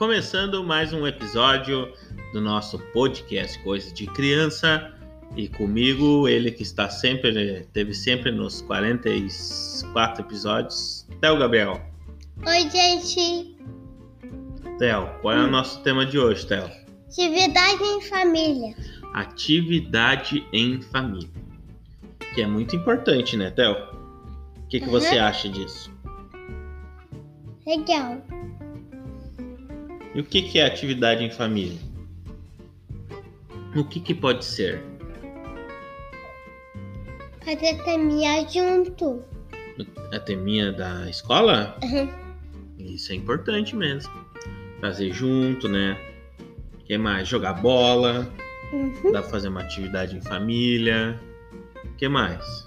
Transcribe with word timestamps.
começando 0.00 0.64
mais 0.64 0.94
um 0.94 1.06
episódio 1.06 1.92
do 2.32 2.40
nosso 2.40 2.78
podcast 2.94 3.62
Coisa 3.62 3.92
de 3.92 4.06
Criança. 4.06 4.94
E 5.36 5.46
comigo, 5.46 6.26
ele 6.26 6.50
que 6.50 6.62
está 6.62 6.88
sempre, 6.88 7.66
teve 7.74 7.92
sempre 7.92 8.30
nos 8.30 8.62
44 8.62 10.24
episódios, 10.24 11.06
Theo 11.20 11.38
Gabriel. 11.38 11.78
Oi, 12.46 12.70
gente. 12.70 13.54
Theo, 14.78 15.06
qual 15.20 15.36
é 15.36 15.44
o 15.44 15.50
nosso 15.50 15.82
tema 15.82 16.06
de 16.06 16.18
hoje, 16.18 16.46
Theo? 16.46 16.70
Atividade 17.06 17.82
em 17.84 18.00
família. 18.00 18.74
Atividade 19.12 20.46
em 20.50 20.80
família. 20.80 21.28
Que 22.34 22.40
é 22.40 22.46
muito 22.46 22.74
importante, 22.74 23.36
né, 23.36 23.50
Theo? 23.50 23.74
O 23.74 24.66
que, 24.70 24.80
que 24.80 24.86
Uhum. 24.86 24.92
você 24.92 25.18
acha 25.18 25.46
disso? 25.46 25.92
Legal. 27.66 28.22
E 30.14 30.20
o 30.20 30.24
que, 30.24 30.42
que 30.42 30.58
é 30.58 30.66
atividade 30.66 31.22
em 31.22 31.30
família? 31.30 31.78
O 33.76 33.84
que, 33.84 34.00
que 34.00 34.14
pode 34.14 34.44
ser? 34.44 34.82
Fazer 37.44 37.76
caminhar 37.84 38.48
junto. 38.50 39.22
A 40.12 40.18
teminha 40.18 40.72
da 40.72 41.08
escola? 41.08 41.78
Uhum. 41.82 42.08
Isso 42.78 43.12
é 43.12 43.14
importante 43.14 43.76
mesmo. 43.76 44.12
Fazer 44.80 45.12
junto, 45.12 45.68
né? 45.68 45.96
O 46.74 46.84
que 46.84 46.98
mais? 46.98 47.28
Jogar 47.28 47.54
bola. 47.54 48.28
Uhum. 48.72 49.12
Dá 49.12 49.20
pra 49.20 49.30
fazer 49.30 49.48
uma 49.48 49.60
atividade 49.60 50.16
em 50.16 50.20
família. 50.20 51.20
O 51.84 51.94
que 51.96 52.08
mais? 52.08 52.66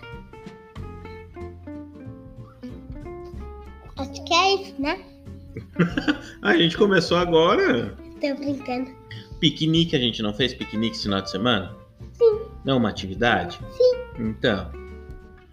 Acho 3.98 4.26
que 4.26 4.34
é 4.34 4.56
isso, 4.56 4.82
né? 4.82 5.13
A 6.42 6.58
gente 6.58 6.78
começou 6.78 7.18
agora. 7.18 7.96
Tô 8.20 8.36
brincando. 8.36 8.92
Piquenique, 9.40 9.96
a 9.96 10.00
gente 10.00 10.22
não 10.22 10.34
fez 10.34 10.54
piquenique 10.54 10.96
esse 10.96 11.04
final 11.04 11.22
de 11.22 11.30
semana? 11.30 11.76
Sim. 12.14 12.42
Não, 12.64 12.78
uma 12.78 12.90
atividade? 12.90 13.60
Sim. 13.72 13.94
Então. 14.20 14.72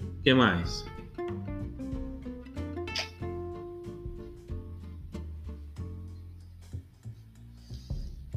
O 0.01 0.23
que 0.23 0.33
mais? 0.33 0.84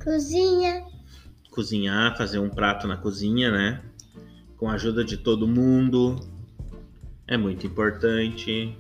Cozinha. 0.04 0.84
Cozinhar, 1.50 2.18
fazer 2.18 2.40
um 2.40 2.50
prato 2.50 2.88
na 2.88 2.98
cozinha, 2.98 3.52
né? 3.52 3.82
Com 4.58 4.68
a 4.68 4.74
ajuda 4.74 5.04
de 5.04 5.18
todo 5.18 5.48
mundo. 5.48 6.16
É 7.28 7.38
muito 7.38 7.66
importante. 7.66 8.76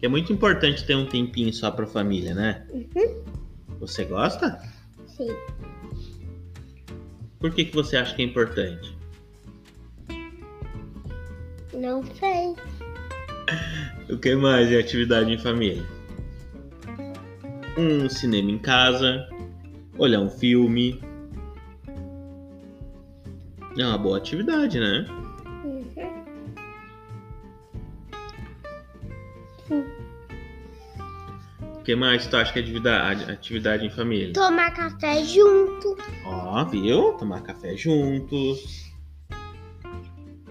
É 0.00 0.08
muito 0.08 0.32
importante 0.32 0.84
ter 0.84 0.94
um 0.94 1.06
tempinho 1.06 1.52
só 1.52 1.70
pra 1.70 1.86
família, 1.86 2.34
né? 2.34 2.66
Uhum. 2.70 3.22
Você 3.80 4.04
gosta? 4.04 4.60
Sim. 5.06 5.34
Por 7.38 7.52
que, 7.52 7.64
que 7.64 7.74
você 7.74 7.96
acha 7.96 8.14
que 8.14 8.22
é 8.22 8.24
importante? 8.24 8.96
Não 11.74 12.02
sei. 12.04 12.54
O 14.10 14.18
que 14.18 14.34
mais 14.34 14.70
é 14.72 14.78
atividade 14.78 15.32
em 15.32 15.38
família? 15.38 15.84
Um 17.76 18.08
cinema 18.08 18.50
em 18.50 18.58
casa, 18.58 19.28
olhar 19.96 20.20
um 20.20 20.30
filme. 20.30 21.00
É 23.78 23.86
uma 23.86 23.98
boa 23.98 24.18
atividade, 24.18 24.80
né? 24.80 25.06
O 29.70 29.84
que 31.82 31.96
mais 31.96 32.26
tu 32.26 32.36
acha 32.36 32.52
que 32.52 32.58
é 32.58 32.62
atividade, 32.62 33.30
atividade 33.30 33.86
em 33.86 33.90
família? 33.90 34.32
Tomar 34.32 34.72
café 34.72 35.22
junto. 35.24 35.96
Ó, 36.24 36.64
viu? 36.64 37.12
Tomar 37.14 37.42
café 37.42 37.76
juntos. 37.76 38.92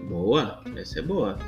Boa, 0.08 0.62
essa 0.76 0.98
é 0.98 1.02
boa. 1.02 1.38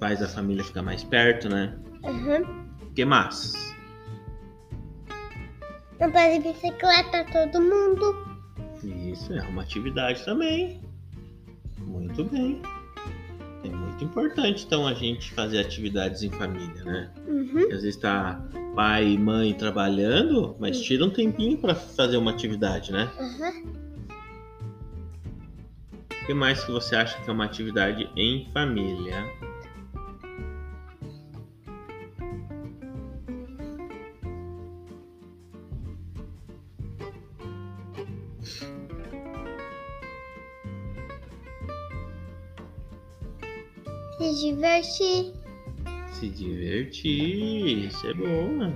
Faz 0.00 0.22
a 0.22 0.28
família 0.28 0.64
ficar 0.64 0.82
mais 0.82 1.04
perto, 1.04 1.48
né? 1.48 1.78
Uhum. 2.04 2.42
O 2.82 2.92
que 2.94 3.04
mais? 3.04 3.52
Andar 6.00 6.30
de 6.30 6.40
bicicleta 6.40 7.24
todo 7.32 7.60
mundo. 7.60 8.32
Isso 8.82 9.32
é 9.32 9.42
uma 9.42 9.62
atividade 9.62 10.24
também. 10.24 10.80
Muito 11.78 12.24
bem. 12.24 12.60
É 13.64 13.68
muito 13.68 14.04
importante 14.04 14.64
então 14.64 14.86
a 14.86 14.94
gente 14.94 15.32
fazer 15.32 15.60
atividades 15.60 16.22
em 16.22 16.30
família, 16.30 16.84
né? 16.84 17.10
Uhum. 17.26 17.68
Às 17.72 17.82
vezes 17.82 17.96
tá 17.96 18.44
pai 18.74 19.12
e 19.12 19.18
mãe 19.18 19.54
trabalhando, 19.54 20.56
mas 20.58 20.80
tira 20.80 21.04
um 21.04 21.10
tempinho 21.10 21.58
para 21.58 21.74
fazer 21.74 22.16
uma 22.16 22.30
atividade, 22.30 22.90
né? 22.90 23.10
Uhum. 23.18 23.82
O 26.22 26.26
que 26.26 26.34
mais 26.34 26.64
que 26.64 26.70
você 26.70 26.96
acha 26.96 27.20
que 27.20 27.28
é 27.28 27.32
uma 27.32 27.44
atividade 27.44 28.08
em 28.16 28.48
família? 28.52 29.24
Se 44.22 44.34
divertir. 44.36 45.32
Se 46.12 46.28
divertir, 46.28 47.86
isso 47.88 48.06
é 48.06 48.14
bom. 48.14 48.72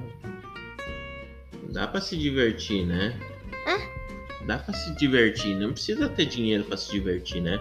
Dá 1.71 1.87
pra 1.87 2.01
se 2.01 2.17
divertir, 2.17 2.85
né? 2.85 3.17
Dá 4.45 4.59
pra 4.59 4.75
se 4.75 4.93
divertir, 4.97 5.57
não 5.57 5.73
precisa 5.73 6.09
ter 6.09 6.27
dinheiro 6.27 6.65
pra 6.65 6.77
se 6.77 6.91
divertir, 6.91 7.41
né? 7.41 7.61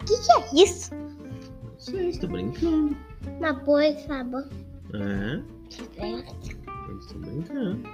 O 0.00 0.04
que, 0.04 0.16
que 0.16 0.32
é 0.32 0.64
isso? 0.64 0.92
Não 0.92 1.78
sei, 1.78 2.08
estou 2.08 2.28
brincando. 2.28 2.96
Na 3.38 3.52
boa, 3.52 3.92
sabe? 4.08 4.36
É, 4.94 5.40
eu 6.02 6.98
estou 6.98 7.20
brincando. 7.20 7.88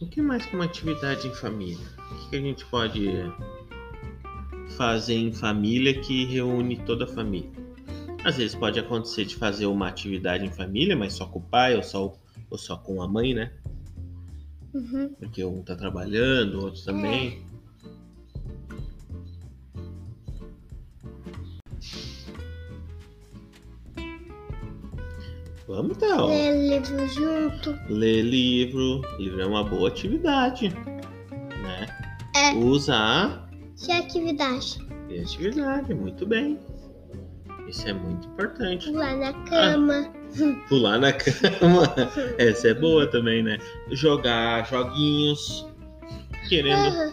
O 0.00 0.06
que 0.08 0.22
mais 0.22 0.46
que 0.46 0.54
uma 0.54 0.64
atividade 0.64 1.28
em 1.28 1.34
família? 1.34 1.86
O 2.10 2.14
que, 2.14 2.30
que 2.30 2.36
a 2.36 2.40
gente 2.40 2.64
pode 2.66 3.06
fazer 4.76 5.14
em 5.14 5.32
família 5.32 6.00
que 6.00 6.24
reúne 6.26 6.76
toda 6.76 7.04
a 7.04 7.08
família? 7.08 7.50
Às 8.24 8.36
vezes 8.36 8.54
pode 8.54 8.80
acontecer 8.80 9.24
de 9.24 9.36
fazer 9.36 9.66
uma 9.66 9.88
atividade 9.88 10.44
em 10.44 10.50
família, 10.50 10.96
mas 10.96 11.12
só 11.12 11.26
com 11.26 11.38
o 11.38 11.42
pai 11.42 11.76
ou 11.76 11.82
só, 11.82 12.12
ou 12.50 12.58
só 12.58 12.76
com 12.76 13.02
a 13.02 13.08
mãe, 13.08 13.34
né? 13.34 13.52
Uhum. 14.72 15.10
Porque 15.18 15.44
um 15.44 15.62
tá 15.62 15.76
trabalhando, 15.76 16.58
o 16.58 16.64
outro 16.64 16.82
também. 16.84 17.44
Vamos, 25.66 25.96
Théo. 25.96 26.26
Ler 26.26 26.68
livro 26.68 27.08
junto. 27.08 27.78
Ler 27.88 28.22
livro. 28.22 29.02
Livro 29.18 29.40
é 29.40 29.46
uma 29.46 29.64
boa 29.64 29.88
atividade. 29.88 30.68
Né? 30.68 31.86
É. 32.36 32.54
Usa 32.54 32.94
a 32.94 33.43
Que 33.84 33.92
atividade? 33.92 34.78
criatividade. 35.08 35.94
Muito 35.94 36.26
bem. 36.26 36.58
Isso 37.68 37.88
é 37.88 37.92
muito 37.92 38.26
importante. 38.28 38.90
Pular 38.90 39.16
na 39.16 39.32
cama. 39.44 40.12
Pular 40.68 40.98
na 40.98 41.12
cama. 41.12 41.94
Essa 42.38 42.68
é 42.68 42.74
boa 42.74 43.06
também, 43.06 43.42
né? 43.42 43.58
Jogar 43.90 44.66
joguinhos. 44.66 45.66
Querendo, 46.48 46.94
Uhum. 46.94 47.12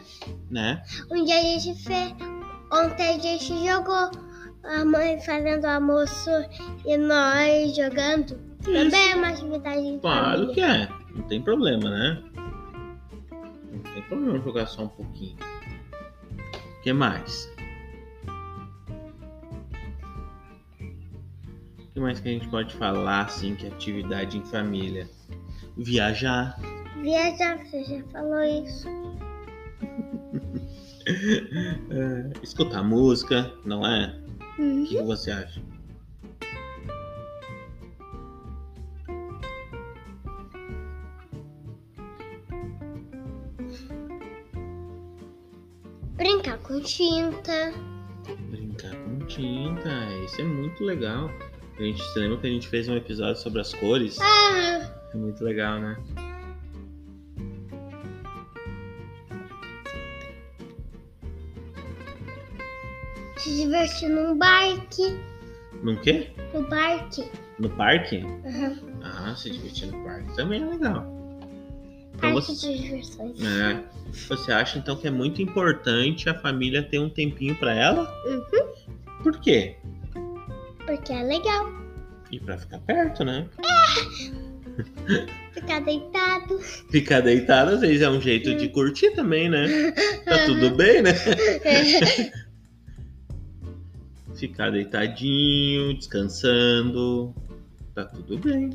né? 0.50 0.84
Um 1.10 1.24
dia 1.24 1.38
a 1.40 1.42
gente 1.42 1.74
fez. 1.84 2.14
Ontem 2.72 3.16
a 3.16 3.20
gente 3.20 3.66
jogou. 3.66 4.12
A 4.64 4.86
mãe 4.86 5.20
fazendo 5.22 5.66
almoço 5.66 6.30
e 6.86 6.96
nós 6.98 7.76
jogando. 7.76 8.38
Também 8.64 9.12
é 9.12 9.16
uma 9.16 9.30
atividade 9.30 9.98
Claro 10.02 10.32
família. 10.48 10.54
que 10.54 10.62
é. 10.62 10.90
Não 11.16 11.24
tem 11.24 11.42
problema, 11.42 11.90
né? 11.90 12.22
Não 13.72 13.80
tem 13.94 14.04
problema 14.04 14.38
jogar 14.40 14.68
só 14.68 14.84
um 14.84 14.88
pouquinho. 14.88 15.36
O 16.82 16.84
que 16.84 16.94
mais? 16.94 17.48
O 21.78 21.94
que 21.94 22.00
mais 22.00 22.20
que 22.20 22.28
a 22.28 22.32
gente 22.32 22.48
pode 22.48 22.74
falar, 22.76 23.26
assim, 23.26 23.54
que 23.54 23.68
é 23.68 23.70
atividade 23.70 24.36
em 24.40 24.44
família? 24.46 25.08
Viajar. 25.78 26.60
Viajar, 27.04 27.64
você 27.64 27.84
já 27.84 28.04
falou 28.12 28.42
isso. 28.42 28.88
é, 31.92 32.32
escutar 32.42 32.82
música, 32.82 33.54
não 33.64 33.86
é? 33.86 34.20
O 34.58 34.62
Uhum. 34.64 34.86
que 34.86 35.00
você 35.04 35.30
acha? 35.30 35.62
Brincar 46.22 46.60
com 46.60 46.80
tinta. 46.82 47.74
Brincar 48.52 48.96
com 48.96 49.26
tinta, 49.26 49.90
isso 50.24 50.40
é 50.40 50.44
muito 50.44 50.84
legal. 50.84 51.32
A 51.80 51.82
gente 51.82 52.00
se 52.00 52.20
lembra 52.20 52.38
que 52.38 52.46
a 52.46 52.50
gente 52.52 52.68
fez 52.68 52.88
um 52.88 52.96
episódio 52.96 53.42
sobre 53.42 53.60
as 53.60 53.74
cores? 53.74 54.20
Ah! 54.22 54.88
É 55.12 55.18
muito 55.18 55.44
legal, 55.44 55.80
né? 55.80 55.98
Se 63.38 63.56
divertir 63.56 64.10
num 64.10 64.38
parque. 64.38 65.20
Num 65.82 65.96
quê? 65.96 66.30
No 66.54 66.64
parque. 66.66 67.32
No 67.58 67.68
parque? 67.72 68.18
Uhum. 68.18 69.02
Ah, 69.02 69.34
se 69.36 69.50
divertir 69.50 69.88
no 69.88 70.04
parque 70.04 70.36
também 70.36 70.62
é 70.62 70.68
legal. 70.68 71.11
Parque 72.34 72.54
você-. 72.54 73.04
É. 73.46 73.84
Você 74.28 74.52
acha 74.52 74.78
então 74.78 74.96
que 74.96 75.08
é 75.08 75.12
muito 75.12 75.42
importante 75.42 76.30
a 76.30 76.34
família 76.40 76.84
ter 76.84 77.00
um 77.00 77.10
tempinho 77.10 77.56
pra 77.56 77.74
ela? 77.74 78.12
Uhum. 78.26 79.24
Por 79.24 79.40
quê? 79.40 79.78
Porque 80.86 81.14
é 81.14 81.24
legal. 81.24 81.72
E 82.32 82.40
pra 82.40 82.58
ficar 82.58 82.80
perto, 82.80 83.24
né? 83.24 83.48
Ficar 85.54 85.82
deitado. 85.82 86.60
Ficar 86.90 87.22
deitado 87.22 87.72
às 87.72 87.82
vezes 87.82 88.02
é 88.02 88.10
um 88.10 88.22
jeito 88.22 88.56
de 88.56 88.70
curtir 88.70 89.12
também, 89.12 89.50
né? 89.50 89.92
Tá 90.26 90.46
tudo 90.46 90.76
bem, 90.76 91.02
né? 91.02 91.14
Ficar 94.36 94.72
deitadinho, 94.72 95.94
descansando. 95.94 97.36
Tá 97.94 98.06
tudo 98.06 98.38
bem. 98.40 98.72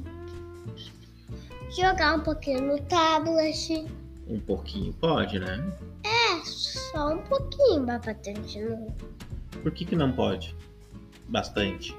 Jogar 1.71 2.17
um 2.17 2.21
pouquinho 2.21 2.63
no 2.63 2.81
tablet. 2.83 3.87
Um 4.29 4.41
pouquinho 4.41 4.93
pode, 4.95 5.39
né? 5.39 5.73
É, 6.05 6.45
só 6.45 7.15
um 7.15 7.19
pouquinho, 7.19 7.85
bastante 7.85 8.61
não. 8.61 8.95
Por 9.63 9.73
que, 9.73 9.85
que 9.85 9.97
não 9.97 10.13
pode? 10.13 10.55
Bastante. 11.29 11.97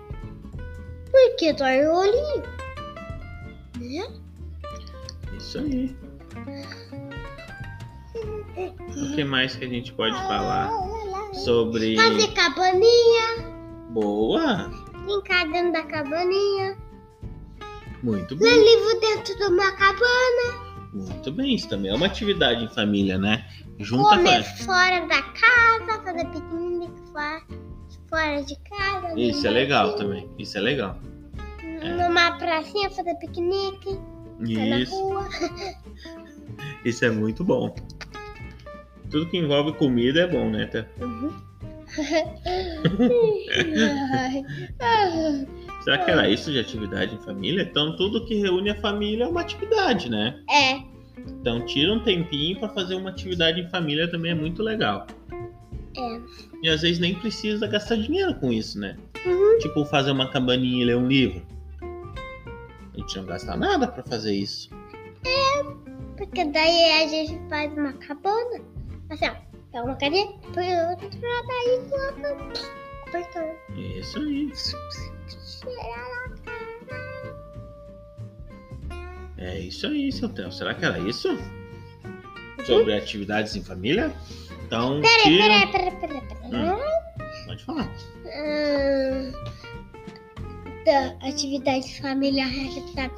Porque 1.12 1.54
dói 1.54 1.86
o 1.86 1.96
olhinho. 1.96 2.44
Né? 3.80 4.08
Isso 5.38 5.60
aí. 5.60 5.96
O 8.56 9.16
que 9.16 9.24
mais 9.24 9.56
que 9.56 9.66
a 9.66 9.68
gente 9.68 9.94
pode 9.94 10.16
falar 10.16 10.70
sobre. 11.34 11.96
Fazer 11.96 12.34
cabaninha. 12.34 13.46
Boa! 13.90 14.70
Brincar 15.06 15.48
dentro 15.50 15.74
da 15.74 15.84
cabaninha. 15.84 16.78
Muito 18.04 18.36
Ler 18.36 18.56
bem. 18.56 18.64
livro 18.64 19.00
dentro 19.00 19.38
de 19.38 19.44
uma 19.44 19.72
cabana. 19.74 20.68
Muito 20.94 21.32
bem. 21.32 21.56
Isso 21.56 21.70
também 21.70 21.92
é 21.92 21.96
uma 21.96 22.06
atividade 22.06 22.64
em 22.64 22.70
família, 22.70 23.18
né? 23.18 23.46
Junta 23.80 24.18
Comer 24.18 24.44
fora 24.44 25.06
da 25.08 25.22
casa. 25.22 26.02
Fazer 26.04 26.26
piquenique 26.26 27.02
fora, 27.12 27.42
fora 28.10 28.44
de 28.44 28.56
casa. 28.70 29.20
Isso 29.20 29.46
é 29.46 29.50
legal 29.50 29.96
também. 29.96 30.30
Isso 30.38 30.58
é 30.58 30.62
legal. 30.62 30.98
Numa 31.98 32.38
pracinha 32.38 32.90
fazer 32.90 33.16
piquenique. 33.16 34.00
Isso, 34.42 34.96
rua. 34.96 35.28
isso 36.86 37.06
é 37.06 37.10
muito 37.10 37.44
bom. 37.44 37.76
Tudo 39.10 39.30
que 39.30 39.38
envolve 39.38 39.74
comida 39.74 40.22
é 40.22 40.28
bom, 40.28 40.50
né? 40.50 40.66
Tá? 40.68 40.86
Uhum. 41.00 41.34
Será 45.88 46.00
que 46.00 46.12
era 46.12 46.30
isso 46.30 46.52
de 46.52 46.60
atividade 46.60 47.16
em 47.16 47.18
família? 47.20 47.62
Então, 47.64 47.96
tudo 47.96 48.26
que 48.26 48.36
reúne 48.36 48.72
a 48.72 48.76
família 48.76 49.24
é 49.24 49.28
uma 49.28 49.40
atividade, 49.40 50.12
né? 50.12 50.38
é, 50.50 50.82
Então, 51.40 51.66
tira 51.66 51.94
um 51.94 52.04
tempinho 52.04 52.60
pra 52.60 52.68
fazer 52.68 52.96
uma 52.96 53.10
atividade 53.10 53.62
em 53.62 53.70
família 53.70 54.12
também 54.12 54.32
é 54.32 54.36
muito 54.36 54.62
legal. 54.62 55.08
é. 55.32 56.20
E 56.62 56.68
às 56.68 56.82
vezes 56.82 57.00
nem 57.00 57.16
precisa 57.16 57.66
gastar 57.68 57.96
dinheiro 57.96 58.36
com 58.36 58.52
isso, 58.52 58.78
né? 58.78 58.98
Uhum. 59.26 59.60
Tipo, 59.60 59.86
fazer 59.86 60.12
uma 60.12 60.30
cabaninha 60.30 60.82
e 60.82 60.86
ler 60.88 60.98
um 60.98 61.08
livro. 61.08 61.42
A 61.82 62.98
gente 62.98 63.18
não 63.20 63.26
gasta 63.26 63.56
nada 63.56 63.88
pra 63.88 64.04
fazer 64.04 64.34
isso. 64.36 64.70
Porque 66.18 66.44
daí 66.44 67.02
a 67.02 67.08
gente 67.08 67.40
faz 67.48 67.72
uma 67.78 67.94
cabana. 67.94 68.60
Assim, 69.10 69.26
ó. 69.26 69.36
Pega 69.72 69.86
uma 69.86 69.96
carinha, 69.96 70.28
põe 70.54 70.68
outra, 70.90 71.10
daí 71.48 71.80
coloca. 71.90 72.87
Apertou. 73.08 73.56
Isso 73.76 74.20
aí. 74.20 74.52
É 79.38 79.60
isso 79.60 79.88
aí, 79.88 80.12
seu 80.12 80.30
Theo. 80.30 80.52
Será 80.52 80.74
que 80.74 80.84
era 80.86 80.98
isso? 81.00 81.30
Sobre 82.66 82.96
atividades 82.98 83.56
em 83.56 83.64
família? 83.64 84.12
Então, 84.66 85.00
Peraí, 85.02 85.24
tira... 85.24 85.44
peraí, 85.46 85.72
peraí, 85.72 85.92
peraí, 86.00 86.22
peraí. 86.22 86.70
Hum. 86.70 87.46
Pode 87.46 87.64
falar. 87.64 87.90
Hum, 88.26 89.32
da 90.86 91.28
atividade 91.28 92.02
familiar 92.02 92.50
é 92.50 92.68
que 92.68 92.94
tá. 92.96 93.10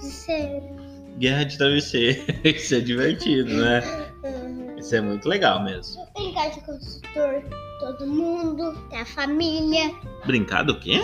Guerra 1.17 1.43
de 1.45 1.57
travesseiro. 1.57 2.21
Isso 2.43 2.75
é 2.75 2.79
divertido, 2.79 3.51
né? 3.55 3.81
Hum, 4.23 4.77
Isso 4.77 4.95
é 4.95 5.01
muito 5.01 5.27
legal 5.27 5.63
mesmo. 5.63 6.05
brincar 6.13 6.51
de 6.51 6.61
construtor 6.61 7.43
todo 7.79 8.05
mundo, 8.05 8.73
da 8.89 9.05
família. 9.05 9.95
Brincar 10.25 10.63
do 10.63 10.77
quê? 10.79 10.99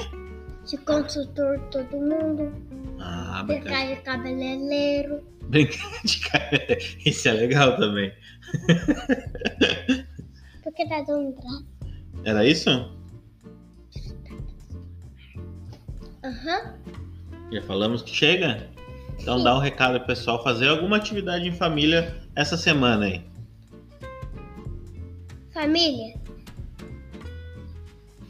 De 0.66 0.78
construtor 0.78 1.60
todo 1.72 1.98
mundo. 1.98 2.54
Ah, 3.00 3.44
brincar 3.46 3.64
Brincar 3.64 3.96
de 3.96 4.02
cabeleireiro. 4.02 5.24
Brincar 5.44 5.92
de 6.04 6.20
cara. 6.20 6.78
Isso 7.06 7.28
é 7.30 7.34
legal 7.34 7.78
também. 7.78 8.12
Porque 10.64 10.88
tá 10.88 11.02
dando 11.02 11.34
graça. 11.34 11.66
Era 12.24 12.46
isso? 12.46 12.70
Aham. 16.24 16.74
Já 17.52 17.62
falamos 17.62 18.02
que 18.02 18.14
chega? 18.14 18.68
Então 19.20 19.38
Sim. 19.38 19.44
dá 19.44 19.56
um 19.56 19.60
recado 19.60 20.00
pro 20.00 20.08
pessoal 20.08 20.44
fazer 20.44 20.68
alguma 20.68 20.98
atividade 20.98 21.48
em 21.48 21.54
família 21.54 22.16
essa 22.36 22.58
semana 22.58 23.06
aí. 23.06 23.24
Família, 25.54 26.16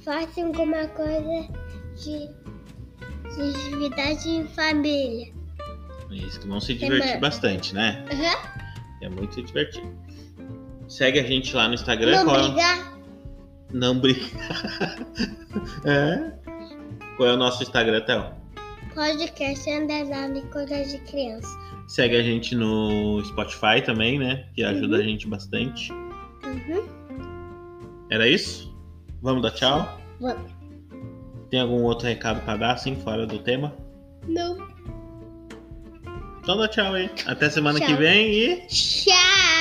façam 0.06 0.46
alguma 0.48 0.88
coisa 0.90 1.50
de, 1.96 2.30
de 3.36 3.50
atividade 3.50 4.30
em 4.30 4.48
família. 4.48 5.34
Isso 6.12 6.40
que 6.40 6.48
vão 6.48 6.62
se 6.62 6.74
divertir 6.76 7.02
Semana. 7.04 7.20
bastante, 7.22 7.74
né? 7.76 8.06
Aham. 8.12 8.50
É 9.02 9.10
muito 9.10 9.42
divertido. 9.44 9.92
Segue 10.88 11.20
a 11.20 11.24
gente 11.24 11.54
lá 11.56 11.68
no 11.68 11.74
Instagram. 11.74 12.12
Não 12.18 12.26
qual 12.26 12.40
é- 12.40 12.44
brigar. 12.48 12.94
Não 13.74 14.00
brigar. 14.00 14.30
é. 15.86 16.32
Qual 17.18 17.30
é 17.30 17.34
o 17.34 17.38
nosso 17.38 17.64
Instagram, 17.64 18.02
Théo? 18.02 18.26
Podcast 18.94 19.70
underline 19.70 20.42
coisa 20.44 20.86
de 20.86 20.98
criança. 21.00 21.48
Segue 21.88 22.16
a 22.16 22.24
gente 22.24 22.56
no 22.56 23.22
Spotify 23.26 23.82
também, 23.84 24.18
né? 24.20 24.48
Que 24.56 24.64
ajuda 24.64 24.96
Uhum. 24.96 25.02
a 25.02 25.04
gente 25.04 25.28
bastante. 25.28 25.92
Uhum. 25.92 26.86
Era 28.10 28.28
isso? 28.28 28.74
Vamos 29.26 29.42
dar 29.42 29.50
tchau? 29.50 30.00
Vamos. 30.22 30.52
Tem 31.50 31.60
algum 31.60 31.82
outro 31.82 32.08
recado 32.08 32.42
pra 32.42 32.56
dar, 32.56 32.74
assim, 32.74 32.96
fora 32.96 33.26
do 33.26 33.40
tema? 33.40 33.74
Não. 34.28 34.56
Então 36.44 36.56
dá 36.56 36.68
tchau 36.68 36.94
aí. 36.94 37.10
Até 37.26 37.50
semana 37.50 37.80
que 37.80 37.88
Tchau. 37.88 37.98
vem 37.98 38.32
e. 38.32 38.68
Tchau. 38.68 39.55